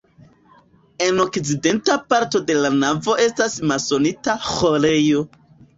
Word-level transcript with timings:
En 1.07 1.21
okcidenta 1.25 1.99
parto 2.15 2.43
de 2.49 2.57
la 2.65 2.73
navo 2.79 3.19
estas 3.29 3.61
masonita 3.75 4.41
ĥorejo. 4.53 5.27